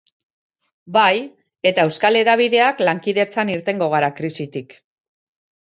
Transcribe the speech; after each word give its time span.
Bai, 0.95 1.17
eta 1.73 1.85
euskal 1.89 2.19
hedabideak 2.23 2.83
lankidetzan 2.89 3.55
irtengo 3.59 3.95
gara 3.97 4.13
krisitik. 4.23 4.81